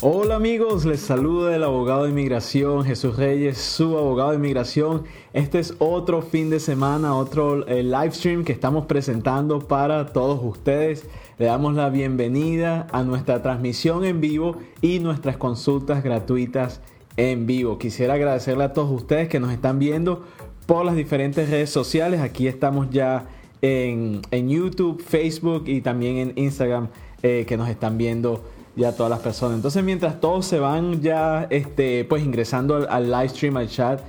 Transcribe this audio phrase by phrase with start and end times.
[0.00, 5.02] Hola amigos, les saluda el abogado de inmigración Jesús Reyes, su abogado de inmigración.
[5.32, 10.38] Este es otro fin de semana, otro eh, live stream que estamos presentando para todos
[10.40, 11.04] ustedes.
[11.36, 16.80] Le damos la bienvenida a nuestra transmisión en vivo y nuestras consultas gratuitas
[17.16, 17.76] en vivo.
[17.78, 20.22] Quisiera agradecerle a todos ustedes que nos están viendo
[20.66, 22.20] por las diferentes redes sociales.
[22.20, 23.26] Aquí estamos ya
[23.62, 26.86] en, YouTube, Facebook y también en Instagram
[27.24, 28.44] eh, que nos están viendo
[28.78, 29.56] ya todas las personas.
[29.56, 34.00] Entonces, mientras todos se van ya este, pues ingresando al, live stream, al chat,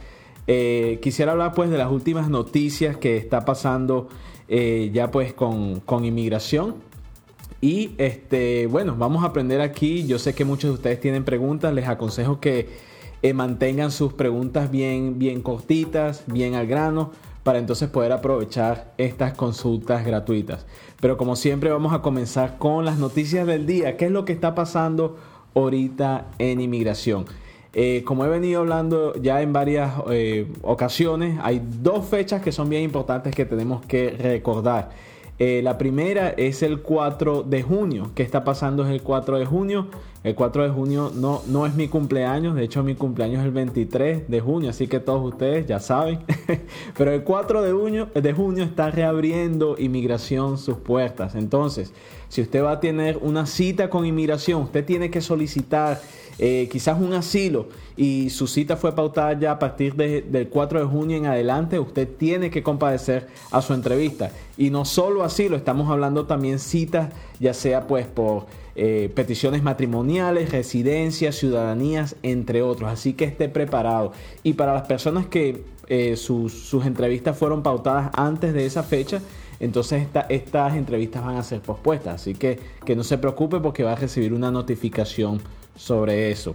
[0.47, 4.07] eh, quisiera hablar pues de las últimas noticias que está pasando
[4.47, 6.75] eh, ya pues con, inmigración.
[7.61, 10.05] Y este, bueno, vamos a aprender aquí.
[10.05, 11.73] Yo sé que muchos de ustedes tienen preguntas.
[11.73, 12.69] Les aconsejo que
[13.21, 17.11] eh, mantengan sus preguntas bien, bien cortitas, bien al grano
[17.43, 20.65] para entonces poder aprovechar estas consultas gratuitas.
[20.99, 23.97] Pero como siempre vamos a comenzar con las noticias del día.
[23.97, 25.17] ¿Qué es lo que está pasando
[25.55, 27.25] ahorita en inmigración?
[27.73, 32.67] Eh, como he venido hablando ya en varias eh, ocasiones, hay dos fechas que son
[32.67, 34.89] bien importantes que tenemos que recordar.
[35.39, 38.11] Eh, la primera es el 4 de junio.
[38.13, 39.87] ¿Qué está pasando es el 4 de junio?
[40.21, 43.51] El 4 de junio no, no es mi cumpleaños, de hecho mi cumpleaños es el
[43.51, 46.19] 23 de junio, así que todos ustedes ya saben.
[46.97, 51.35] Pero el 4 de junio, de junio está reabriendo inmigración sus puertas.
[51.35, 51.93] Entonces,
[52.27, 56.01] si usted va a tener una cita con inmigración, usted tiene que solicitar
[56.41, 60.85] eh, quizás un asilo y su cita fue pautada ya a partir del 4 de
[60.85, 64.31] junio en adelante, usted tiene que compadecer a su entrevista.
[64.57, 67.09] Y no solo asilo, estamos hablando también citas,
[67.41, 68.45] ya sea pues por
[68.77, 72.89] eh, peticiones matrimoniales, residencias, ciudadanías, entre otros.
[72.89, 74.13] Así que esté preparado.
[74.41, 79.21] Y para las personas que eh, sus, entrevistas fueron pautadas antes de esa fecha,
[79.59, 82.21] entonces estas entrevistas van a ser pospuestas.
[82.21, 85.41] Así que que no se preocupe porque va a recibir una notificación
[85.79, 86.53] sobre eso.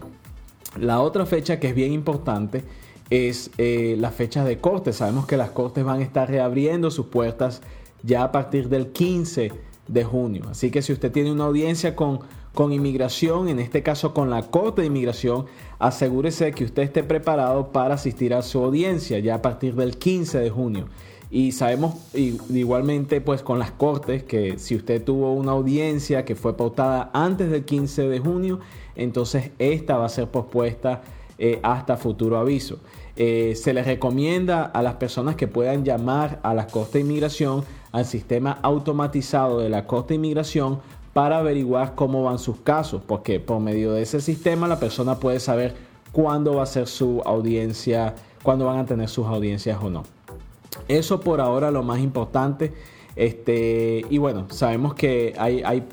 [0.79, 2.63] La otra fecha que es bien importante
[3.09, 4.93] es eh, la fecha de corte.
[4.93, 7.63] Sabemos que las cortes van a estar reabriendo sus puertas
[8.03, 9.51] ya a partir del 15
[9.89, 10.43] de junio.
[10.51, 12.21] Así que si usted tiene una audiencia con,
[12.53, 15.47] con inmigración, en este caso con la Corte de Inmigración,
[15.79, 20.39] asegúrese que usted esté preparado para asistir a su audiencia ya a partir del 15
[20.39, 20.87] de junio.
[21.31, 26.57] Y sabemos igualmente pues con las cortes que si usted tuvo una audiencia que fue
[26.57, 28.61] pautada antes del 15 de junio,
[28.95, 31.03] entonces esta va a ser pospuesta
[31.39, 32.79] eh, hasta futuro aviso.
[33.17, 37.65] Eh, se les recomienda a las personas que puedan llamar a la Corte de Inmigración,
[37.93, 40.81] al sistema automatizado de la Corte de Inmigración,
[41.13, 45.39] para averiguar cómo van sus casos, porque por medio de ese sistema la persona puede
[45.41, 45.75] saber
[46.13, 50.03] cuándo va a ser su audiencia, cuándo van a tener sus audiencias o no.
[50.89, 52.73] Eso por ahora lo más importante.
[53.17, 55.85] Este, y bueno, sabemos que hay, hay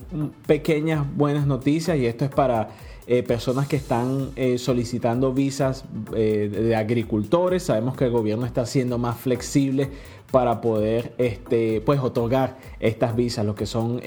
[0.48, 2.70] pequeñas buenas noticias y esto es para
[3.08, 5.86] eh, personas que están eh, solicitando visas
[6.16, 7.64] eh, de agricultores.
[7.64, 9.90] Sabemos que el gobierno está siendo más flexible
[10.32, 14.00] para poder este, pues, otorgar estas visas, los que son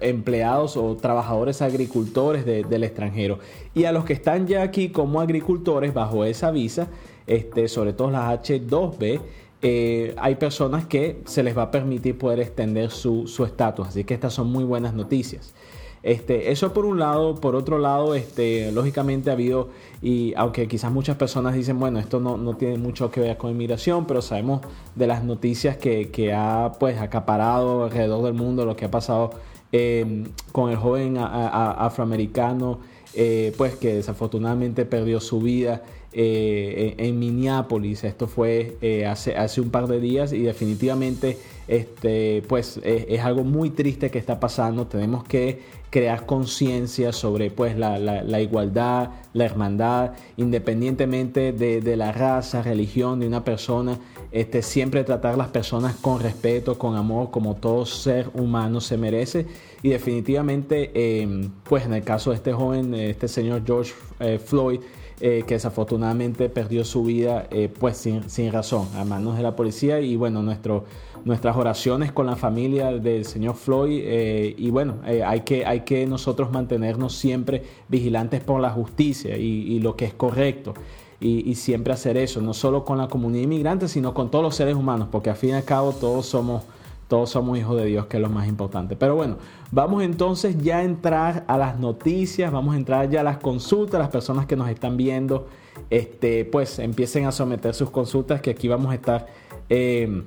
[0.00, 3.38] empleados o trabajadores agricultores del extranjero.
[3.72, 6.88] Y a los que están ya aquí como agricultores bajo esa visa,
[7.28, 9.20] este, sobre todo las H2B,
[9.62, 13.88] hay personas que se les va a permitir poder extender su estatus.
[13.88, 15.54] Así que estas son muy buenas noticias.
[16.02, 19.68] Este, eso por un lado, por otro lado, este, lógicamente ha habido,
[20.00, 24.04] y aunque quizás muchas personas dicen, bueno, esto no, tiene mucho que ver con inmigración,
[24.06, 24.62] pero sabemos
[24.96, 29.30] de las noticias que, ha pues acaparado alrededor del mundo, lo que ha pasado
[29.70, 32.80] em, con el joven afroamericano,
[33.14, 35.82] eh, pues que desafortunadamente perdió su vida
[36.14, 38.04] eh, en, Minneapolis.
[38.04, 43.44] Esto fue eh, hace, hace un par de días y definitivamente este, pues es, algo
[43.44, 44.86] muy triste que está pasando.
[44.86, 53.20] Tenemos que crear conciencia sobre pues la, igualdad, la hermandad, independientemente de, la raza, religión
[53.20, 53.98] de una persona.
[54.32, 58.96] Este, siempre tratar a las personas con respeto, con amor, como todo ser humano se
[58.96, 59.46] merece.
[59.82, 64.80] Y definitivamente, em, pues en el caso de este joven, este señor George eh, Floyd,
[65.20, 69.54] eh, que desafortunadamente perdió su vida eh, pues sin, sin, razón a manos de la
[69.54, 75.40] policía y bueno, nuestras oraciones con la familia del señor Floyd eh, y bueno, hay,
[75.42, 80.74] que, hay que nosotros mantenernos siempre vigilantes por la justicia y, lo que es correcto.
[81.20, 84.56] Y, y, siempre hacer eso, no solo con la comunidad inmigrante, sino con todos los
[84.56, 86.64] seres humanos, porque al fin y al cabo todos somos
[87.12, 88.96] todos somos hijos de Dios, que es lo más importante.
[88.96, 89.36] Pero bueno,
[89.72, 93.98] vamos entonces ya a entrar a las noticias, vamos a entrar ya a las consultas,
[93.98, 95.48] las personas que nos están viendo,
[95.90, 99.26] este, pues empiecen a someter sus consultas, que aquí vamos a estar,
[99.68, 100.22] eh,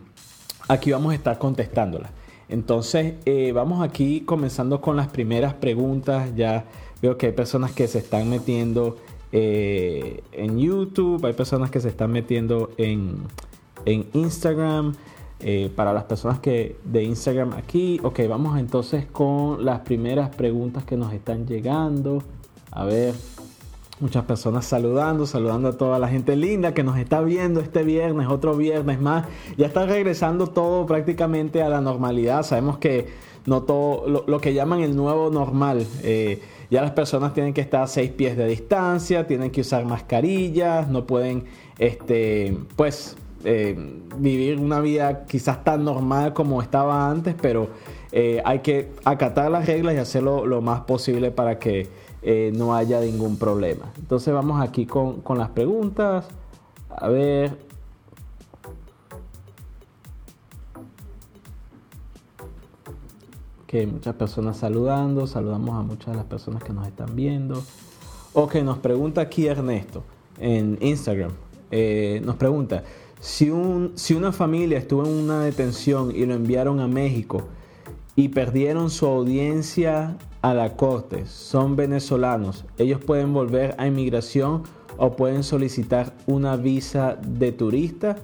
[0.68, 2.12] aquí vamos a estar contestándolas.
[2.50, 6.36] Entonces, eh, vamos aquí comenzando con las primeras preguntas.
[6.36, 6.66] Ya
[7.02, 8.98] Veo que hay personas que se están metiendo
[9.32, 13.18] eh, en YouTube, hay personas que se están metiendo en,
[13.86, 14.96] en Instagram.
[15.42, 20.86] Eh, para las personas que de Instagram aquí, ok, vamos entonces con las primeras preguntas
[20.86, 22.24] que nos están llegando.
[22.72, 23.14] A ver,
[24.00, 28.28] muchas personas saludando, saludando a toda la gente linda que nos está viendo este viernes,
[28.30, 29.28] otro viernes más.
[29.58, 32.44] Ya está regresando todo prácticamente a la normalidad.
[32.44, 33.08] Sabemos que
[33.46, 35.86] no todo lo, que llaman el nuevo normal.
[36.04, 36.42] Eh,
[36.72, 40.88] ya las personas tienen que estar a seis pies de distancia, tienen que usar mascarillas,
[40.88, 41.46] no pueden,
[41.78, 43.16] este, pues,
[43.48, 43.76] eh,
[44.18, 47.70] vivir una vida quizás tan normal como estaba antes, pero
[48.12, 51.88] eh, hay que acatar las reglas y hacerlo lo más posible para que
[52.24, 53.92] eh, no haya ningún problema.
[54.00, 56.26] Entonces vamos aquí con, con las preguntas.
[56.90, 57.56] A ver.
[63.68, 65.28] Que muchas personas saludando.
[65.28, 67.62] Saludamos a muchas de las personas que nos están viendo.
[68.34, 70.04] Ok, nos pregunta aquí Ernesto
[70.40, 71.32] en Instagram.
[72.24, 72.84] nos pregunta,
[73.26, 77.42] si, un, si una familia estuvo en una detención y lo enviaron a México
[78.16, 84.62] y perdieron su audiencia a la corte, son venezolanos, ellos pueden volver a inmigración
[84.98, 88.16] o pueden solicitar una visa de turista.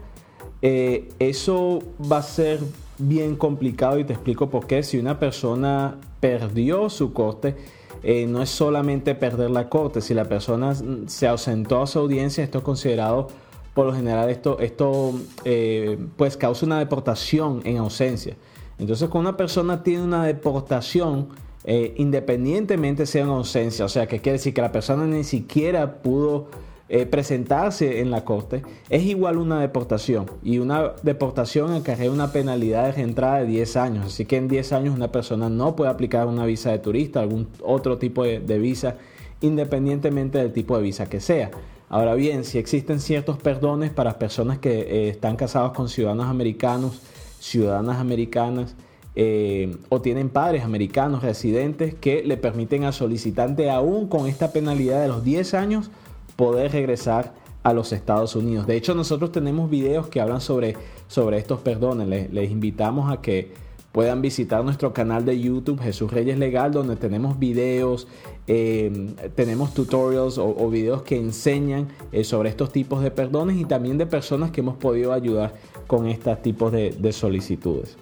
[0.62, 2.60] Eh, eso va a ser
[3.00, 4.84] bien complicado y te explico por qué.
[4.84, 7.56] Si una persona perdió su corte,
[8.04, 10.00] eh, no es solamente perder la corte.
[10.00, 10.76] Si la persona
[11.08, 13.30] se ausentó a su audiencia, esto es considerado
[13.74, 15.14] por lo general esto, esto
[15.46, 18.36] eh, pues causa una deportación en ausencia.
[18.78, 21.30] Entonces, cuando una persona tiene una deportación,
[21.64, 26.02] eh, independientemente sea en ausencia, o sea, que quiere decir que la persona ni siquiera
[26.02, 26.48] pudo
[26.90, 30.26] eh, presentarse en la corte, es igual una deportación.
[30.44, 34.06] Y una deportación acarrea una penalidad de reentrada de 10 años.
[34.08, 37.48] Así que en 10 años una persona no puede aplicar una visa de turista, algún
[37.64, 38.98] otro tipo de visa,
[39.40, 41.52] independientemente del tipo de visa que sea.
[41.92, 47.02] Ahora bien, si existen ciertos perdones para personas que eh, están casados con ciudadanos americanos,
[47.42, 48.78] ciudadanas americanas,
[49.14, 55.02] eh, o tienen padres americanos residentes que le permiten al solicitante, aún con esta penalidad
[55.02, 55.92] de los 10 años,
[56.38, 58.68] poder regresar a los Estados Unidos.
[58.68, 60.78] De hecho, nosotros tenemos videos que hablan sobre,
[61.10, 62.32] sobre estos perdones.
[62.32, 63.52] les invitamos a que
[63.92, 68.08] puedan visitar nuestro canal de YouTube Jesús Reyes Legal, donde tenemos videos,
[68.48, 73.98] em, tenemos tutorials o, videos que enseñan eh, sobre estos tipos de perdones y también
[73.98, 75.54] de personas que hemos podido ayudar
[75.88, 77.98] con estos tipos de, solicitudes.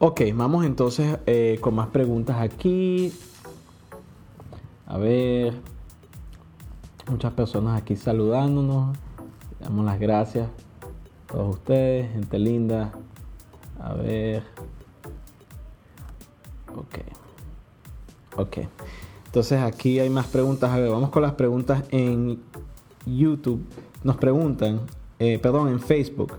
[0.00, 3.12] Ok, vamos entonces eh, con más preguntas aquí.
[4.86, 5.54] A ver,
[7.08, 8.96] muchas personas aquí saludándonos.
[9.60, 12.92] Damos las gracias a todos ustedes, gente linda.
[13.88, 14.42] A ver.
[16.76, 16.98] Ok.
[18.36, 18.58] Ok.
[19.26, 20.70] Entonces aquí hay más preguntas.
[20.70, 22.38] A ver, vamos con las preguntas en
[23.06, 23.64] YouTube.
[24.04, 24.82] Nos preguntan,
[25.18, 26.34] eh, perdón, en Facebook.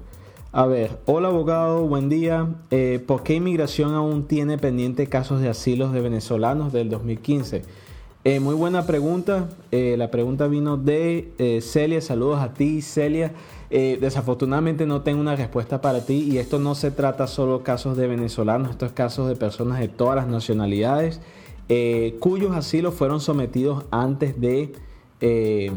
[0.52, 2.48] A ver, hola abogado, buen día.
[2.70, 7.64] Eh, ¿Por qué inmigración aún tiene pendiente casos de asilos de venezolanos del 2015?
[8.30, 9.50] Eh, muy buena pregunta.
[9.72, 12.02] la pregunta vino de Celia.
[12.02, 13.34] Saludos a ti, Celia.
[13.72, 17.96] Eh, desafortunadamente no tengo una respuesta para ti y esto no se trata solo casos
[17.98, 21.22] de venezolanos, estos casos de personas de todas las nacionalidades
[21.70, 24.74] eh, cuyos asilos fueron sometidos antes de
[25.22, 25.72] eh,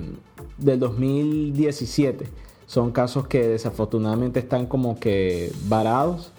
[0.56, 2.28] del 2017.
[2.64, 6.32] Son casos que desafortunadamente están como que varados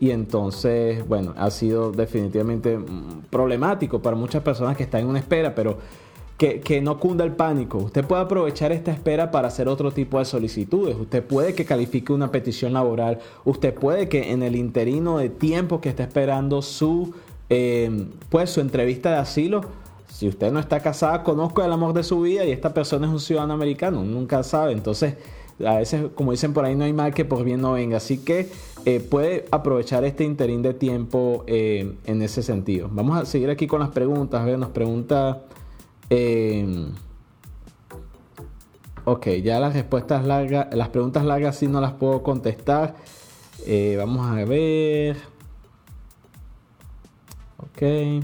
[0.00, 5.18] y entonces, bueno, ha sido definitivamente mm, problemático para muchas personas que están en una
[5.18, 5.78] espera, pero
[6.36, 7.78] que, no cunda el pánico.
[7.78, 10.96] Usted puede aprovechar esta espera para hacer otro tipo de solicitudes.
[10.98, 13.20] Usted puede que califique una petición laboral.
[13.44, 17.14] Usted puede que en el interino de tiempo que está esperando su,
[17.48, 19.62] eh, pues, su entrevista de asilo,
[20.08, 23.12] si usted no está casada, conozco el amor de su vida y esta persona es
[23.12, 24.02] un ciudadano americano.
[24.04, 24.72] Nunca sabe.
[24.72, 25.14] Entonces,
[25.64, 27.96] a veces, como dicen por ahí, no hay mal que por bien no venga.
[27.98, 28.50] Así que
[28.86, 32.88] eh, puede aprovechar este interín de tiempo eh, en ese sentido.
[32.92, 34.40] Vamos a seguir aquí con las preguntas.
[34.40, 35.42] A ver, nos pregunta...
[36.10, 36.92] Em,
[39.04, 42.96] ok, ya las respuestas largas, las preguntas largas sí no las puedo contestar.
[43.66, 45.16] Eh, vamos a ver.
[47.58, 48.22] Ok.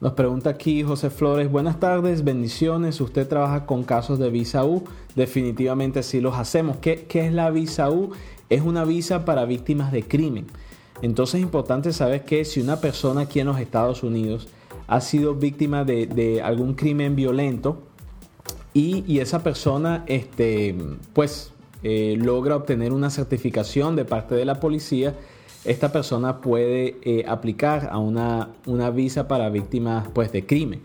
[0.00, 3.00] Nos pregunta aquí José Flores, buenas tardes, bendiciones.
[3.00, 4.84] Usted trabaja con casos de visa U.
[5.16, 6.78] Definitivamente sí los hacemos.
[6.78, 8.12] ¿Qué, qué es la visa U?
[8.50, 10.46] Es una visa para víctimas de crimen.
[11.02, 14.48] Entonces es importante saber que si una persona aquí en los Estados Unidos
[14.86, 17.78] ha sido víctima de, algún crimen violento
[18.72, 20.74] y, esa persona este,
[21.12, 21.52] pues,
[21.82, 25.14] eh, logra obtener una certificación de parte de la policía,
[25.64, 30.82] esta persona puede eh, aplicar a una, una, visa para víctimas pues, de crimen.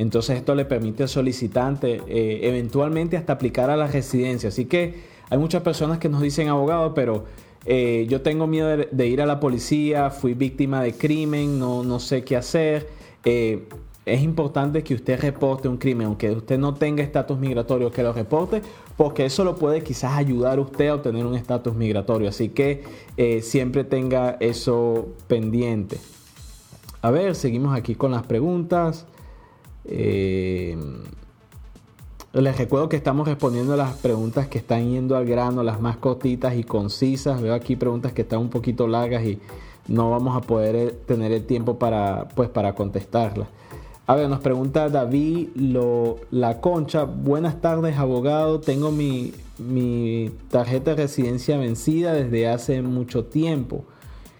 [0.00, 4.48] Entonces esto le permite al solicitante eh, eventualmente hasta aplicar a la residencia.
[4.48, 4.94] Así que
[5.28, 7.26] hay muchas personas que nos dicen abogado, pero
[7.66, 12.00] eh, yo tengo miedo de, ir a la policía, fui víctima de crimen, no, no
[12.00, 12.88] sé qué hacer.
[13.22, 18.14] es importante que usted reporte un crimen, aunque usted no tenga estatus migratorio, que lo
[18.14, 18.62] reporte,
[18.96, 22.30] porque eso lo puede quizás ayudar a usted a obtener un estatus migratorio.
[22.30, 22.84] Así que
[23.18, 25.98] eh, siempre tenga eso pendiente.
[27.02, 29.06] A ver, seguimos aquí con las preguntas.
[29.84, 30.76] Eh,
[32.32, 36.54] les recuerdo que estamos respondiendo las preguntas que están yendo al grano, las más cortitas
[36.54, 37.42] y concisas.
[37.42, 39.40] Veo aquí preguntas que están un poquito largas y
[39.88, 43.48] no vamos a poder eh, tener el tiempo para, pues, para contestarlas.
[44.06, 47.04] A ver, nos pregunta David lo, La Concha.
[47.04, 48.60] Buenas tardes, abogado.
[48.60, 49.32] Tengo mi,
[50.50, 53.84] tarjeta de residencia vencida desde hace mucho tiempo.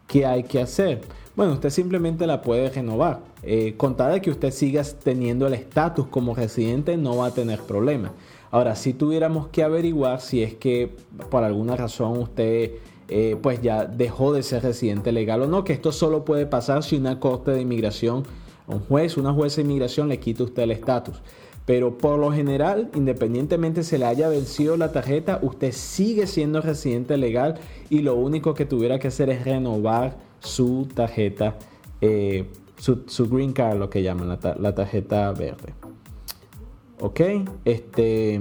[0.09, 1.03] ¿Qué hay que hacer?
[1.41, 3.21] Bueno, usted simplemente la puede renovar.
[3.43, 8.13] Eh, de que usted siga teniendo el estatus como residente, no va a tener problema.
[8.51, 10.95] Ahora, si tuviéramos que averiguar si es que
[11.31, 12.73] por alguna razón usted
[13.09, 16.83] eh, pues ya dejó de ser residente legal o no, que esto solo puede pasar
[16.83, 18.25] si una corte de inmigración
[18.67, 21.23] un juez, una jueza de inmigración le quita usted el estatus.
[21.65, 27.17] Pero por lo general, independientemente se le haya vencido la tarjeta, usted sigue siendo residente
[27.17, 27.55] legal
[27.89, 31.57] y lo único que tuviera que hacer es renovar su tarjeta,
[32.01, 35.75] eh, su, green card, lo que llaman la, tarjeta verde.
[37.01, 37.21] Ok,
[37.65, 38.39] este,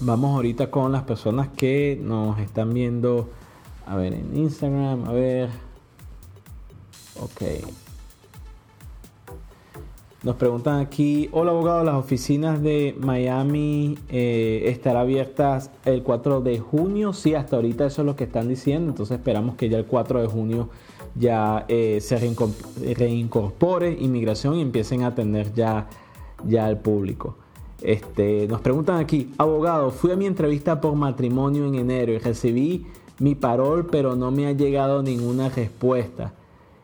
[0.00, 3.30] vamos ahorita con las personas que nos están viendo,
[3.86, 5.48] a ver, en Instagram, a ver.
[7.20, 7.42] Ok,
[10.22, 16.58] nos preguntan aquí, hola abogado, las oficinas de Miami eh, estarán abiertas el 4 de
[16.58, 17.12] junio.
[17.12, 18.90] Sí, hasta ahorita eso es lo que están diciendo.
[18.90, 20.68] Entonces esperamos que ya el 4 de junio
[21.14, 22.18] ya eh, se
[22.94, 25.88] reincorpore inmigración y empiecen a atender ya,
[26.44, 27.36] ya al público.
[27.82, 32.86] Este, nos preguntan aquí, abogado, fui a mi entrevista por matrimonio en enero y recibí
[33.18, 36.32] mi parol, pero no me ha llegado ninguna respuesta.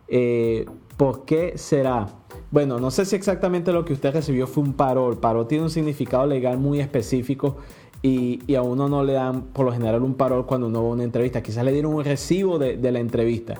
[0.07, 2.07] Eh, ¿Por qué será?
[2.53, 5.17] Bueno, no sé si exactamente lo que usted recibió fue un parol.
[5.17, 7.57] Parol tiene un significado legal muy específico
[8.03, 10.93] y, a uno no le dan por lo general un parol cuando uno va a
[10.93, 11.43] una entrevista.
[11.43, 13.55] Quizás le dieron un recibo de, la entrevista.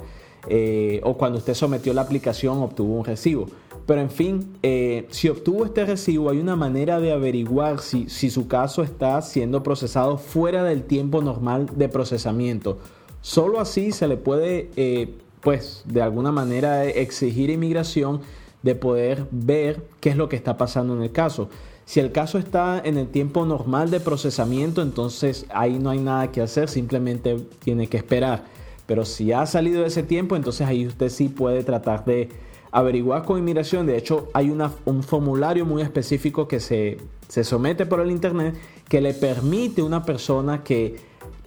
[0.47, 3.47] Eh, o cuando usted sometió la aplicación obtuvo un recibo.
[3.87, 8.47] Pero en fin, eh, si obtuvo este recibo, hay una manera de averiguar si, su
[8.47, 12.77] caso está siendo procesado fuera del tiempo normal de procesamiento.
[13.23, 18.21] Solo así se le puede, eh, pues, de alguna manera exigir inmigración
[18.63, 21.49] de poder ver qué es lo que está pasando en el caso.
[21.85, 26.31] Si el caso está en el tiempo normal de procesamiento, entonces ahí no hay nada
[26.31, 28.45] que hacer, simplemente tiene que esperar.
[28.87, 32.29] Pero si ha salido de ese tiempo, entonces ahí usted sí puede tratar de
[32.71, 33.87] averiguar con inmigración.
[33.87, 38.55] De hecho, hay un formulario muy específico que se, se somete por el internet
[38.89, 40.97] que le permite a una persona que,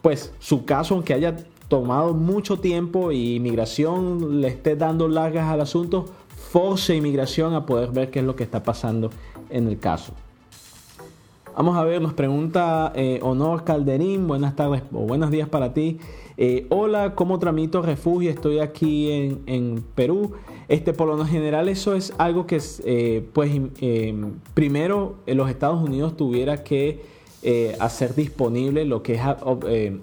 [0.01, 1.35] pues, su caso, aunque haya
[1.67, 6.05] tomado mucho tiempo y inmigración le esté dando largas al asunto,
[6.55, 9.09] force inmigración a poder ver qué es lo que está pasando
[9.49, 10.13] en el caso.
[11.53, 15.99] Vamos a ver, nos pregunta eh, Honor Calderín, buenas tardes o buenos días para ti.
[16.37, 18.29] Eh, hola, ¿cómo tramito refugio?
[18.29, 19.11] Estoy aquí
[19.45, 20.31] en, Perú.
[20.69, 23.51] Este, por lo general eso es algo que, eh, pues,
[24.53, 27.03] primero en los Estados Unidos tuviera que
[27.81, 29.21] hacer disponible lo que es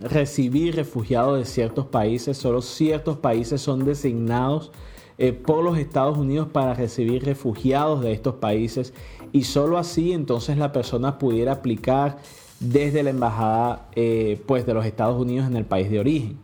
[0.03, 2.37] recibir refugiados de ciertos países.
[2.37, 4.71] Solo ciertos países son designados
[5.19, 8.95] eh, por los Estados Unidos para recibir refugiados de estos países
[9.31, 12.19] y solo así entonces la persona pudiera aplicar
[12.61, 16.39] desde la embajada eh, pues de los Estados Unidos en el país de origen.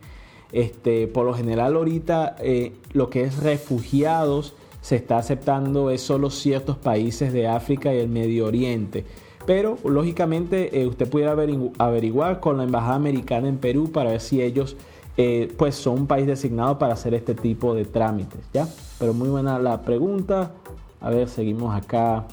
[0.51, 6.29] Este, por lo general ahorita eh, lo que es refugiados se está aceptando es solo
[6.29, 9.03] ciertos países de África y el Medio Oriente.
[9.45, 11.35] Pero lógicamente usted pudiera
[11.79, 14.77] averiguar con la embajada americana en Perú para ver si ellos
[15.21, 18.69] eh, pues son un país designado para hacer este tipo de trámites, ¿ya?
[18.99, 20.53] Pero muy buena la pregunta.
[21.01, 22.25] A ver, seguimos acá.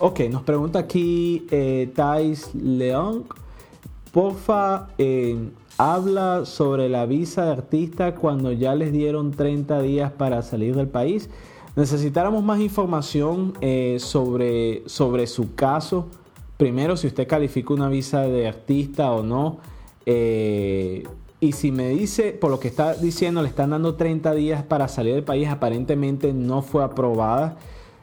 [0.00, 3.26] Ok, nos pregunta aquí eh, Thais León.
[4.10, 5.38] Porfa, eh,
[5.78, 10.88] habla sobre la visa de artista cuando ya les dieron 30 días para salir del
[10.88, 11.30] país.
[11.76, 16.08] Necesitáramos más información eh, sobre, sobre su caso
[16.56, 19.58] primero si usted califica una visa de artista o no.
[20.04, 21.04] Eh,
[21.38, 24.88] y si me dice, por lo que está diciendo, le están dando 30 días para
[24.88, 27.56] salir del país, aparentemente no fue aprobada.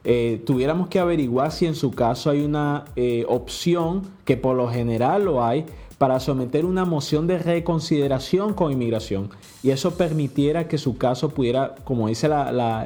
[0.04, 4.70] Eh, tuviéramos que averiguar si en su caso hay una eh, opción, que por lo
[4.70, 5.66] general lo hay,
[5.98, 9.30] para someter una moción de reconsideración con inmigración
[9.64, 12.28] y eso permitiera que su caso pudiera, como dice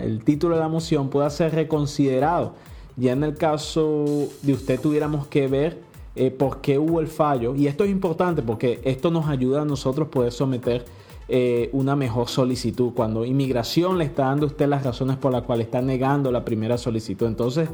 [0.02, 2.54] el título de la moción, pueda ser reconsiderado.
[2.98, 5.82] Ya en el caso de usted tuviéramos que ver
[6.16, 9.66] eh, por qué hubo el fallo y esto es importante porque esto nos ayuda a
[9.66, 10.84] nosotros poder someter
[11.30, 12.94] eh, una mejor solicitud.
[12.96, 16.44] Cuando inmigración le está dando a usted las razones por las cuales está negando la
[16.44, 17.28] primera solicitud.
[17.28, 17.70] Entonces,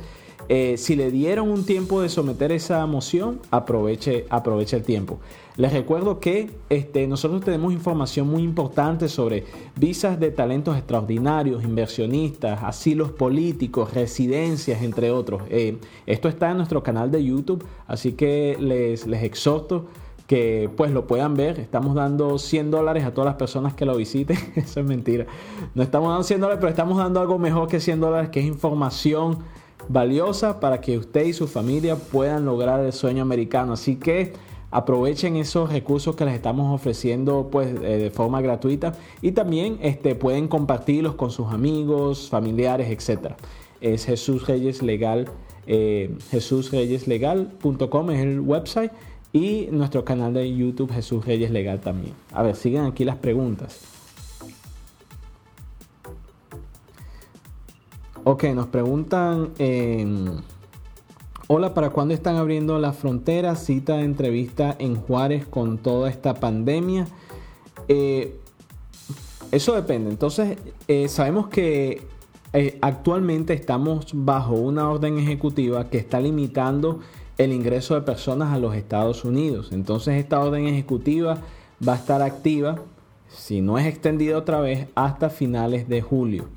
[0.50, 5.20] eh, si le dieron un tiempo de someter esa moción, aproveche, aproveche el tiempo.
[5.56, 9.44] Les recuerdo que este, nosotros tenemos información muy importante sobre
[9.76, 15.44] visas de talentos extraordinarios, inversionistas, asilos políticos, residencias, entre otros.
[15.50, 19.86] Eh, esto está en nuestro canal de YouTube, así que les, les exhorto
[20.26, 21.60] que pues lo puedan ver.
[21.60, 24.38] Estamos dando 100 dólares a todas las personas que lo visiten.
[24.56, 25.28] Eso es mentira.
[25.76, 28.46] No estamos dando 100 dólares, pero estamos dando algo mejor que 100 dólares, que es
[28.48, 29.40] información
[29.88, 33.74] valiosa para que usted y su familia puedan lograr el sueño americano.
[33.74, 34.34] Así que
[34.74, 40.16] aprovechen esos recursos que les estamos ofreciendo pues eh, de forma gratuita y también este,
[40.16, 43.34] pueden compartirlos con sus amigos, familiares, etc.
[43.82, 45.30] Es Jesús Reyes Legal,
[45.68, 48.92] eh, jesusreyeslegal.com es el website
[49.32, 52.16] y nuestro canal de YouTube Jesús Reyes Legal también.
[52.32, 53.82] A ver, siguen aquí las preguntas.
[58.26, 60.38] Ok, nos preguntan, em,
[61.56, 63.56] hola, ¿para cuándo están abriendo la frontera?
[63.56, 67.06] Cita de entrevista en Juárez con toda esta pandemia.
[67.88, 68.40] Eh,
[69.52, 70.10] eso depende.
[70.10, 70.58] Entonces,
[70.88, 72.08] eh, sabemos que
[72.54, 77.02] eh, actualmente estamos bajo una orden ejecutiva que está limitando
[77.38, 79.70] el ingreso de personas a los Estados Unidos.
[79.74, 81.38] Entonces, esta orden ejecutiva
[81.88, 82.80] va a estar activa,
[83.30, 86.48] si no es extendida otra vez, hasta finales de julio.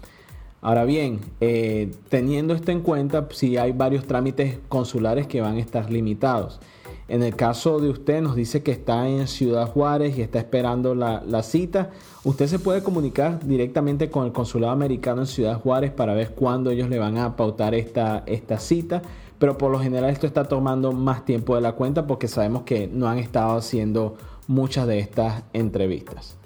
[0.66, 5.60] Ahora bien, eh, teniendo esto en cuenta, si hay varios trámites consulares que van a
[5.60, 6.58] estar limitados.
[7.06, 10.96] En el caso de usted, nos dice que está en Ciudad Juárez y está esperando
[10.96, 11.90] la, cita.
[12.24, 16.70] Usted se puede comunicar directamente con el consulado americano en Ciudad Juárez para ver cuándo
[16.72, 19.02] ellos le van a pautar esta, esta cita.
[19.38, 22.88] Pero por lo general esto está tomando más tiempo de la cuenta porque sabemos que
[22.88, 24.16] no han estado haciendo
[24.48, 26.36] muchas de estas entrevistas.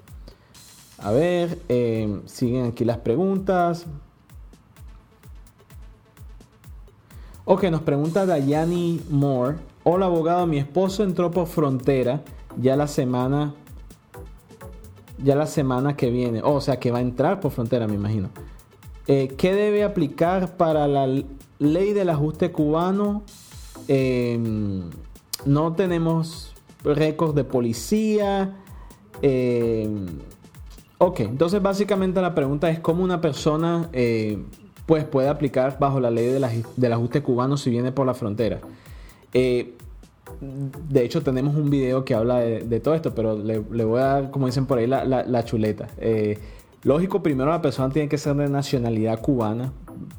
[0.98, 3.86] A ver, eh, siguen aquí las preguntas.
[7.52, 9.56] Ok, nos pregunta Dayani Moore.
[9.82, 12.22] Hola abogado, mi esposo entró por frontera
[12.56, 13.56] ya la semana
[15.18, 16.42] ya la semana que viene.
[16.44, 18.30] o sea, que va a entrar por frontera, me imagino.
[19.08, 21.08] Eh, ¿Qué debe aplicar para la
[21.58, 23.24] ley del ajuste cubano?
[23.88, 24.88] Em,
[25.44, 28.58] no tenemos récords de policía.
[29.22, 30.06] Em,
[30.98, 34.38] ok, entonces básicamente la pregunta es cómo una persona eh,
[34.90, 36.36] pues puede aplicar bajo la ley
[36.76, 38.58] del ajuste cubano si viene por la frontera.
[39.32, 39.76] Eh,
[40.40, 44.30] de hecho, tenemos un video que habla de, todo esto, pero le, voy a dar,
[44.32, 45.86] como dicen por ahí, la, chuleta.
[45.98, 46.40] Eh,
[46.82, 49.72] lógico, primero la persona tiene que ser de nacionalidad cubana,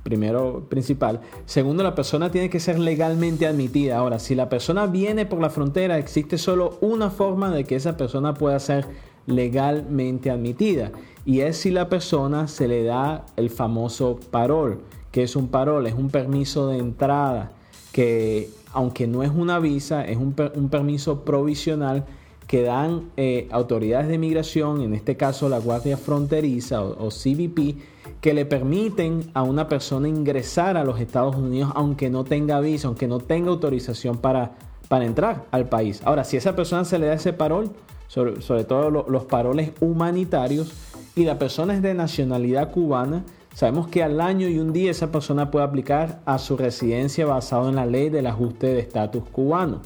[0.03, 1.19] primero principal.
[1.45, 3.97] Segundo, la persona tiene que ser legalmente admitida.
[3.97, 7.97] Ahora, si la persona viene por la frontera, existe solo una forma de que esa
[7.97, 8.87] persona pueda ser
[9.27, 10.93] legalmente admitida
[11.25, 14.81] y es si la persona se le da el famoso parol.
[15.11, 15.87] que es un parol?
[15.87, 17.51] Es un permiso de entrada
[17.91, 22.05] que aunque no es una visa, es un, permiso provisional
[22.47, 27.77] que dan eh, autoridades de migración, en este caso la Guardia Fronteriza o, CBP,
[28.21, 32.87] que le permiten a una persona ingresar a los Estados Unidos aunque no tenga visa,
[32.87, 34.53] aunque no tenga autorización para,
[34.87, 36.01] para entrar al país.
[36.05, 37.71] Ahora, si a esa persona se le da ese parol,
[38.07, 40.73] sobre, todo los paroles humanitarios,
[41.15, 45.11] y la persona es de nacionalidad cubana, sabemos que al año y un día esa
[45.11, 49.81] persona puede aplicar a su residencia basado en la ley del ajuste de estatus cubano.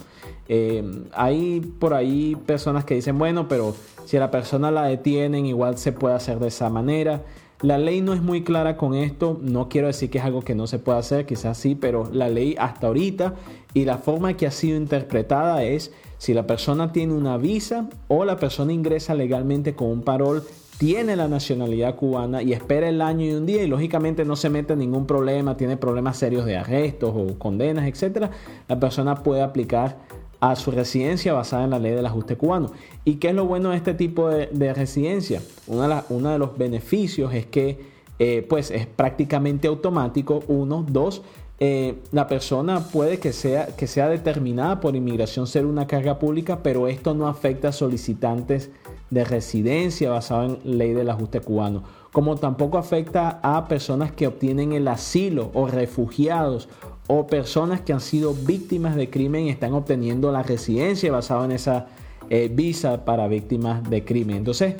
[0.48, 5.46] Eh, hay por ahí personas que dicen, bueno, pero si a la persona la detienen,
[5.46, 7.22] igual se puede hacer de esa manera.
[7.62, 10.54] La ley no es muy clara con esto, no quiero decir que es algo que
[10.54, 13.34] no se puede hacer, quizás sí, pero la ley hasta ahorita
[13.72, 18.24] y la forma que ha sido interpretada es si la persona tiene una visa o
[18.24, 20.44] la persona ingresa legalmente con un parol
[20.78, 24.50] tiene la nacionalidad cubana y espera el año y un día y lógicamente no se
[24.50, 28.30] mete en ningún problema, tiene problemas serios de arrestos o condenas, etcétera,
[28.68, 29.98] la persona puede aplicar
[30.40, 32.72] a su residencia basada en la ley del ajuste cubano.
[33.04, 35.40] ¿Y qué es lo bueno de este tipo de, residencia?
[35.66, 41.22] Uno de, los beneficios es que eh, pues es prácticamente automático, uno, dos,
[41.58, 46.62] eh, la persona puede que sea, que sea determinada por inmigración ser una carga pública,
[46.62, 48.70] pero esto no afecta a solicitantes
[49.10, 54.72] de residencia basado en ley del ajuste cubano, como tampoco afecta a personas que obtienen
[54.72, 56.68] el asilo o refugiados
[57.06, 61.52] o personas que han sido víctimas de crimen y están obteniendo la residencia basada en
[61.52, 61.86] esa,
[62.28, 64.38] eh, visa para víctimas de crimen.
[64.38, 64.74] Entonces,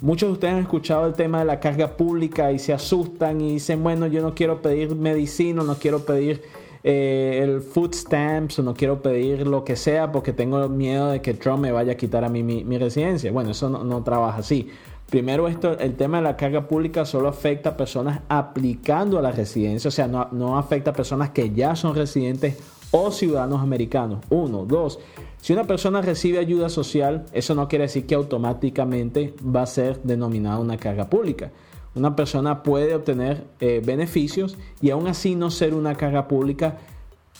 [0.00, 3.52] muchos de ustedes han escuchado el tema de la carga pública y se asustan y
[3.52, 6.42] dicen, bueno, yo no quiero pedir medicina, no quiero pedir
[6.82, 11.20] eh, el food stamps o no quiero pedir lo que sea porque tengo miedo de
[11.20, 13.32] que Trump me vaya a quitar a mí mi, residencia.
[13.32, 14.70] Bueno, eso no, no trabaja así.
[15.10, 19.32] Primero, esto, el tema de la carga pública solo afecta a personas aplicando a la
[19.32, 22.58] residencia, o sea, no, no afecta a personas que ya son residentes
[22.90, 24.20] o ciudadanos americanos.
[24.28, 24.98] Uno, dos,
[25.40, 30.02] si una persona recibe ayuda social, eso no quiere decir que automáticamente va a ser
[30.02, 31.52] denominada una carga pública.
[31.98, 36.78] Una persona puede obtener eh, beneficios y aún así no ser una carga pública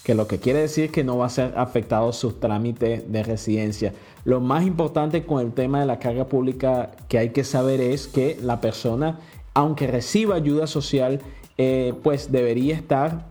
[0.03, 3.93] que lo que quiere decir que no va a ser afectado sus trámites de residencia.
[4.25, 8.09] Lo más importante con el tema de la carga pública que hay que saber es
[8.09, 9.21] que la persona,
[9.55, 11.21] aunque reciba ayuda social,
[11.57, 13.29] eh, pues debería estar,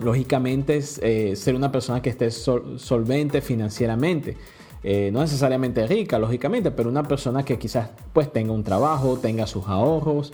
[0.00, 4.36] lógicamente, eh, ser una persona que esté solvente financieramente.
[4.82, 9.46] Eh, no necesariamente rica, lógicamente, pero una persona que quizás pues tenga un trabajo, tenga
[9.46, 10.32] sus ahorros,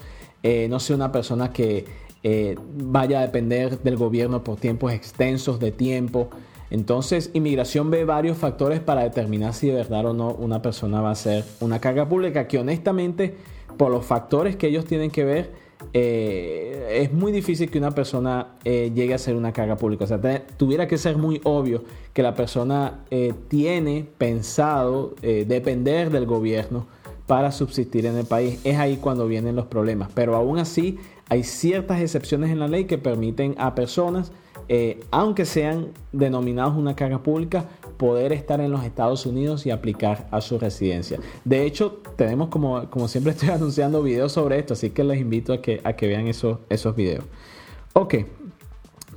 [0.69, 1.87] no sea una persona que
[2.27, 6.31] eh, vaya a depender del gobierno por tiempos extensos de tiempo.
[6.71, 11.11] Entonces, inmigración ve varios factores para determinar si de verdad o no una persona va
[11.11, 13.35] a ser una carga pública, que honestamente,
[13.77, 15.53] por los factores que ellos tienen que ver,
[15.93, 20.05] eh, es muy difícil que una persona eh, llegue a ser una carga pública.
[20.05, 20.21] O sea,
[20.57, 23.05] tuviera que ser muy obvio que la persona
[23.49, 26.87] tiene pensado depender del gobierno
[27.27, 28.61] para subsistir en el país.
[28.65, 30.11] Es ahí cuando vienen los problemas.
[30.15, 34.33] Pero aún así, hay ciertas excepciones en la ley que permiten a personas,
[34.69, 40.27] eh, aunque sean denominados una carga pública, poder estar en los Estados Unidos y aplicar
[40.31, 41.19] a su residencia.
[41.45, 45.53] De hecho, tenemos como, como siempre estoy anunciando videos sobre esto, así que les invito
[45.53, 47.25] a que, a que vean esos, esos videos.
[47.93, 48.15] Ok,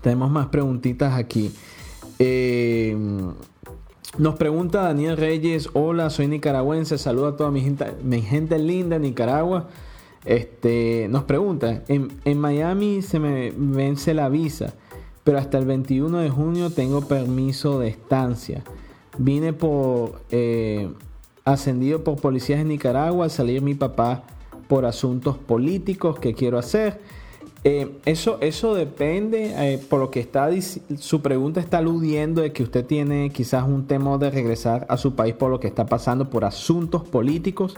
[0.01, 1.51] tenemos más preguntitas aquí.
[2.19, 2.95] Eh,
[4.17, 8.97] nos pregunta Daniel Reyes, hola, soy nicaragüense, saludo a toda mi gente, mi gente linda
[8.97, 9.67] de Nicaragua.
[10.25, 14.73] Este, nos pregunta, en, Miami se me vence la visa,
[15.27, 18.63] pero hasta el 21 de junio tengo permiso de estancia.
[19.17, 20.89] Vine por eh,
[21.43, 24.23] ascendido por policías en Nicaragua al salir mi papá
[24.69, 27.01] por asuntos políticos que quiero hacer.
[27.65, 30.49] Eh, eso, eso depende, eh, por lo que está
[30.97, 35.13] su pregunta está aludiendo de que usted tiene quizás un temor de regresar a su
[35.13, 37.75] país por lo que está pasando por asuntos políticos.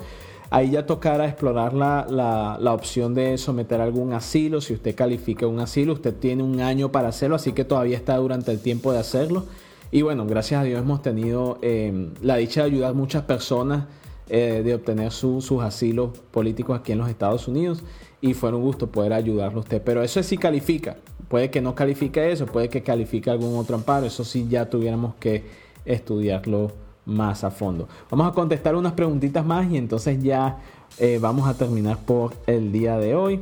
[0.51, 4.61] Ahí ya tocará explorar la, opción de someter algún asilo.
[4.61, 8.17] Si usted califica un asilo, usted tiene un año para hacerlo, así que todavía está
[8.17, 9.45] durante el tiempo de hacerlo.
[9.91, 13.85] Y bueno, gracias a Dios hemos tenido eh, la dicha de ayudar a muchas personas
[14.27, 17.83] eh, de obtener sus asilos políticos aquí en los Estados Unidos.
[18.21, 19.81] Y fue un gusto poder ayudarlo a usted.
[19.83, 20.97] Pero eso sí califica.
[21.27, 24.07] Puede que no califique eso, puede que califique algún otro amparo.
[24.07, 25.43] Eso sí ya tuviéramos que
[25.85, 26.71] estudiarlo
[27.09, 27.87] más a fondo.
[28.09, 30.59] Vamos a contestar unas preguntitas más y entonces ya
[30.97, 33.41] eh, vamos a terminar por el día de hoy.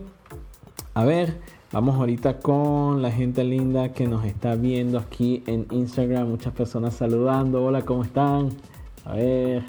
[0.93, 1.39] A ver,
[1.71, 6.27] vamos ahorita con la gente linda que nos está viendo aquí en Instagram.
[6.27, 7.63] Muchas personas saludando.
[7.63, 8.49] Hola, ¿cómo están?
[9.05, 9.63] A ver.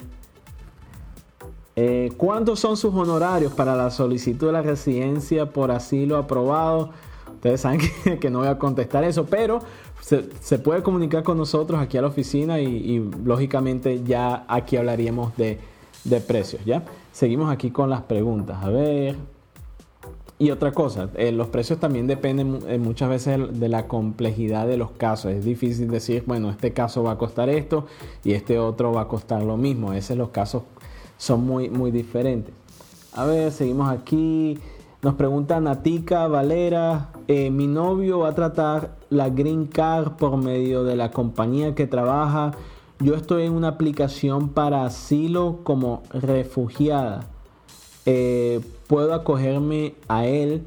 [1.75, 6.89] Eh, ¿Cuántos son sus honorarios para la solicitud de la residencia por asilo aprobado?
[7.35, 7.79] Ustedes saben
[8.19, 9.59] que, no voy a contestar eso, pero
[10.41, 15.59] se, puede comunicar con nosotros aquí a la oficina y, lógicamente ya aquí hablaríamos de,
[16.27, 16.83] precios, ¿ya?
[17.11, 18.57] Seguimos aquí con las preguntas.
[18.63, 19.15] A ver.
[20.39, 24.77] Y otra cosa, eh, los precios también dependen eh, muchas veces de la complejidad de
[24.77, 25.33] los casos.
[25.33, 27.85] Es difícil decir, bueno, este caso va a costar esto
[28.23, 29.91] y este otro va a costar lo mismo.
[29.91, 30.63] A veces los casos
[31.17, 32.53] son muy, muy diferentes.
[33.13, 34.57] A ver, seguimos aquí.
[35.01, 40.83] Nos pregunta Natica Valera, eh, mi novio va a tratar la Green Card por medio
[40.83, 42.51] de la compañía que trabaja.
[42.99, 47.27] Yo estoy en una aplicación para asilo como refugiada.
[48.05, 50.63] Eh, ¿Puedo acogerme a él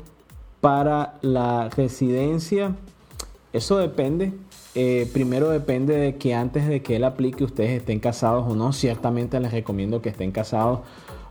[0.62, 2.74] para la residencia?
[3.52, 4.32] Eso depende.
[4.74, 8.72] Eh, primero depende de que antes de que él aplique ustedes estén casados o no.
[8.72, 10.80] Ciertamente les recomiendo que estén casados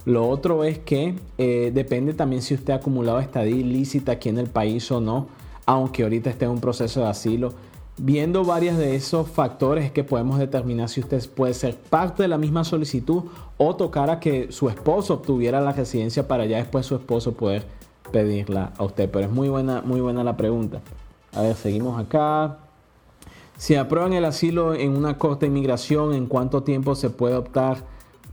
[0.05, 4.39] lo otro es que eh, depende también si usted ha acumulado estadía ilícita aquí en
[4.39, 5.27] el país o no,
[5.65, 7.53] aunque ahorita esté en un proceso de asilo.
[7.97, 12.29] Viendo varios de esos factores es que podemos determinar si usted puede ser parte de
[12.29, 13.25] la misma solicitud
[13.57, 17.63] o tocar a que su esposo obtuviera la residencia para ya después su esposo poder
[18.11, 19.09] pedirla a usted.
[19.11, 20.81] Pero es muy buena, muy buena la pregunta.
[21.33, 22.57] A ver, seguimos acá.
[23.57, 27.90] Si aprueban el asilo en una corte de inmigración, ¿en cuánto tiempo se puede optar?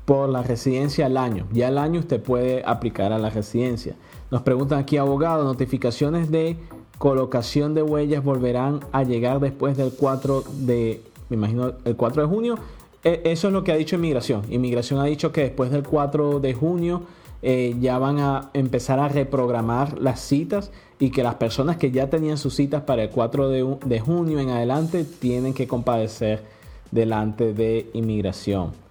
[0.08, 1.46] Por la residencia al año.
[1.52, 3.94] Ya al año usted puede aplicar a la residencia.
[4.30, 6.56] Nos preguntan aquí, abogado, notificaciones de
[6.96, 12.28] colocación de huellas volverán a llegar después del 4 de, me imagino, el 4 de
[12.28, 12.58] junio.
[13.04, 14.44] e, eso es lo que ha dicho Inmigración.
[14.48, 17.02] Inmigración ha dicho que después del 4 de junio
[17.42, 22.08] eh, ya van a empezar a reprogramar las citas y que las personas que ya
[22.08, 26.44] tenían sus citas para el 4 de, junio en adelante tienen que compadecer
[26.92, 28.87] delante de inmigración.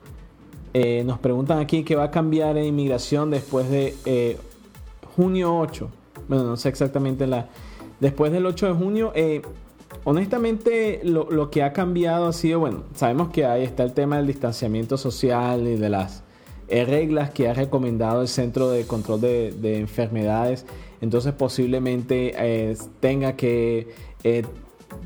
[0.74, 4.38] Eh, nos preguntan aquí qué va a cambiar en inmigración después de eh,
[5.16, 5.90] junio 8.
[6.28, 7.48] Bueno, no sé exactamente la...
[8.00, 9.12] Después del 8 de junio,
[10.04, 14.18] honestamente lo, lo, que ha cambiado ha sido, bueno, sabemos que ahí está el tema
[14.18, 16.24] del distanciamiento social y de las
[16.70, 20.66] eh, reglas que ha recomendado el Centro de Control de, Enfermedades.
[21.00, 23.88] Entonces posiblemente eh, tenga que
[24.24, 24.44] eh,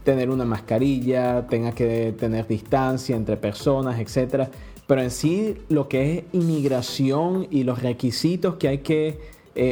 [0.04, 4.50] tener una mascarilla, tenga que tener distancia entre personas, etc.
[4.92, 9.22] Pero en sí lo que es inmigración y los requisitos que hay que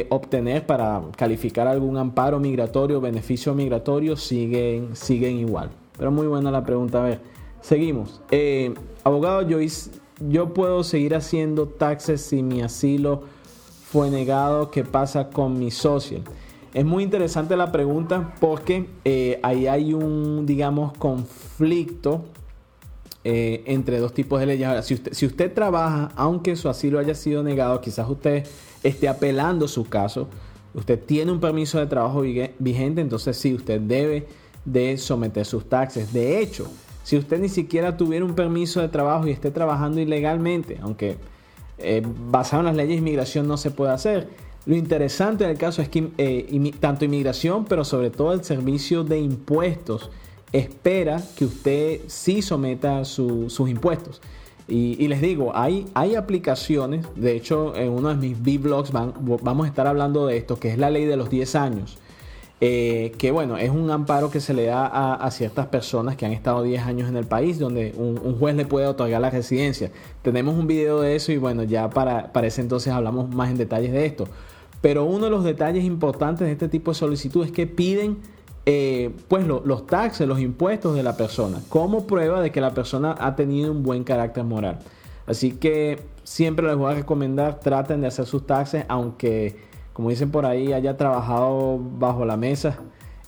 [0.08, 5.68] obtener para calificar algún amparo migratorio, beneficio migratorio, siguen, siguen igual.
[5.98, 7.04] Pero muy buena la pregunta.
[7.04, 7.20] A ver,
[7.60, 8.22] seguimos.
[9.04, 9.90] abogado Joyce
[10.26, 13.24] yo puedo seguir haciendo taxes si mi asilo
[13.92, 14.70] fue negado.
[14.70, 16.22] ¿Qué pasa con mi social?
[16.72, 22.24] Es muy interesante la pregunta porque eh, ahí hay un, digamos, conflicto
[23.24, 24.66] eh, entre dos tipos de leyes.
[24.66, 28.46] Ahora, si usted, si usted trabaja, aunque su asilo haya sido negado, quizás usted
[28.82, 30.28] esté apelando su caso,
[30.74, 32.22] usted tiene un permiso de trabajo
[32.58, 34.26] vigente, entonces sí, usted debe
[34.64, 36.12] de someter sus taxes.
[36.12, 36.70] De hecho,
[37.02, 41.16] si usted ni siquiera tuviera un permiso de trabajo y esté trabajando ilegalmente, aunque
[41.78, 44.28] eh, basado en las leyes de inmigración no se puede hacer,
[44.66, 49.18] lo interesante del caso es que eh, tanto inmigración, pero sobre todo el servicio de
[49.18, 50.10] impuestos,
[50.52, 54.20] espera que usted sí someta sus impuestos.
[54.68, 59.68] Y, les digo, hay, hay aplicaciones, de hecho en uno de mis B-blogs vamos a
[59.68, 61.98] estar hablando de esto, que es la ley de los 10 años.
[62.62, 66.32] Eh, que bueno, es un amparo que se le da a, ciertas personas que han
[66.32, 69.90] estado 10 años en el país, donde un, juez le puede otorgar la residencia.
[70.22, 73.56] Tenemos un video de eso y bueno, ya para, para ese entonces hablamos más en
[73.56, 74.28] detalles de esto.
[74.82, 78.18] Pero uno de los detalles importantes de este tipo de solicitud es que piden
[78.66, 83.14] eh, pues los taxes, los impuestos de la persona, como prueba de que la persona
[83.18, 84.78] ha tenido un buen carácter moral.
[85.26, 89.56] Así que siempre les voy a recomendar, traten de hacer sus taxes, aunque
[89.92, 92.78] como dicen por ahí, haya trabajado bajo la mesa,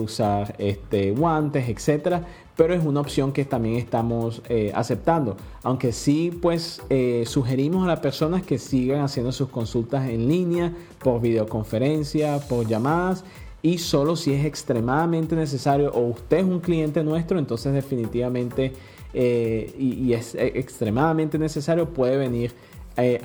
[0.02, 5.36] usar este, guantes, etcétera pero es una opción que también estamos eh, aceptando.
[5.64, 10.74] Aunque sí, pues eh, sugerimos a las personas que sigan haciendo sus consultas en línea,
[11.00, 13.24] por videoconferencia, por llamadas.
[13.62, 18.74] Y solo si es extremadamente necesario o usted es un cliente nuestro, entonces definitivamente
[19.14, 22.54] eh, y, es extremadamente necesario, puede venir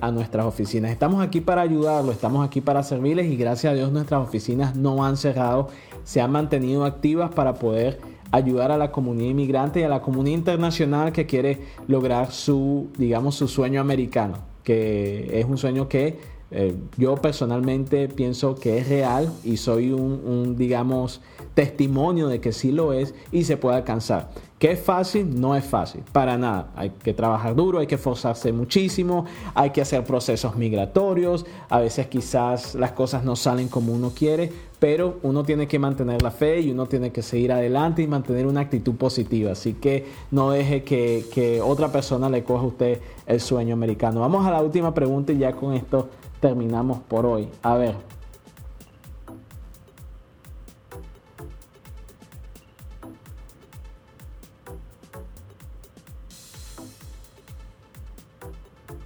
[0.01, 0.91] a nuestras oficinas.
[0.91, 5.05] Estamos aquí para ayudarlo, estamos aquí para servirles y gracias a Dios nuestras oficinas no
[5.05, 5.69] han cerrado,
[6.03, 8.01] se han mantenido activas para poder
[8.33, 13.35] ayudar a la comunidad inmigrante y a la comunidad internacional que quiere lograr su, digamos,
[13.35, 16.19] su sueño americano, que es un sueño que
[16.53, 21.21] eh, yo personalmente pienso que es real y soy un, digamos,
[21.55, 24.31] testimonio de que sí lo es y se puede alcanzar.
[24.61, 25.41] ¿Que es fácil?
[25.41, 26.71] No es fácil, para nada.
[26.77, 32.09] Hay que trabajar duro, hay que esforzarse muchísimo, hay que hacer procesos migratorios, a veces
[32.09, 36.61] quizás las cosas no salen como uno quiere, pero uno tiene que mantener la fe
[36.61, 39.53] y uno tiene que seguir adelante y mantener una actitud positiva.
[39.53, 44.21] Así que no deje que, que otra persona le coja a usted el sueño americano.
[44.21, 47.49] Vamos a la última pregunta y ya con esto terminamos por hoy.
[47.63, 48.20] A ver.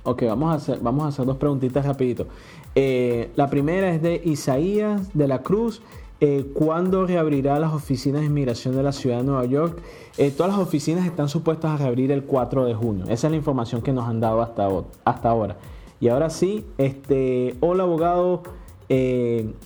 [0.06, 2.26] Ok, vamos a hacer, vamos a hacer dos preguntitas rapidito.
[2.74, 5.80] Eh, la primera es de Isaías de la Cruz.
[6.20, 9.80] Eh, ¿Cuándo reabrirá las oficinas de inmigración de la ciudad de Nueva York?
[10.18, 13.04] Eh, todas las oficinas están supuestas a reabrir el 4 de junio.
[13.08, 14.68] Esa es la información que nos han dado hasta,
[15.06, 15.56] hasta ahora.
[16.00, 18.42] Y ahora sí, este, hola abogado,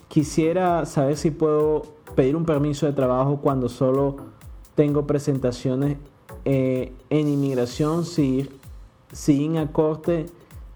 [0.07, 1.83] quisiera saber si puedo
[2.14, 4.16] pedir un permiso de trabajo cuando solo
[4.77, 5.96] tengo presentaciones
[6.44, 8.48] en inmigración sin,
[9.12, 10.27] sin corte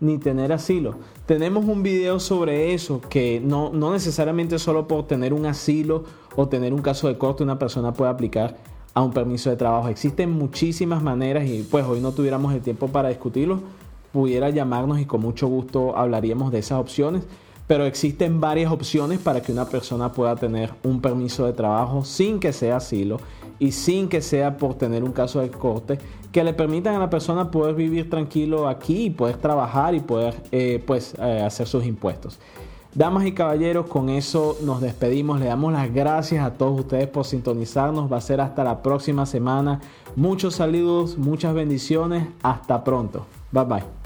[0.00, 0.96] ni tener asilo.
[1.26, 6.48] Tenemos un video sobre eso, que no, no necesariamente solo por tener un asilo o
[6.48, 8.58] tener un caso de corte una persona puede aplicar
[8.94, 9.88] a un permiso de trabajo.
[9.88, 13.60] Existen muchísimas maneras y pues hoy no tuviéramos el tiempo para discutirlo,
[14.12, 17.22] pudiera llamarnos y con mucho gusto hablaríamos de esas opciones,
[17.66, 22.40] pero existen varias opciones para que una persona pueda tener un permiso de trabajo sin
[22.40, 23.18] que sea asilo
[23.58, 25.98] y sin que sea por tener un caso de corte
[26.32, 30.34] que le permitan a la persona poder vivir tranquilo aquí y poder trabajar y poder
[30.50, 32.40] eh, pues, eh, hacer sus impuestos.
[32.94, 35.40] Damas y caballeros, con eso nos despedimos.
[35.40, 38.12] Le damos las gracias a todos ustedes por sintonizarnos.
[38.12, 39.80] Va a ser hasta la próxima semana.
[40.14, 42.26] Muchos saludos, muchas bendiciones.
[42.42, 43.26] Hasta pronto.
[43.50, 44.01] Bye bye.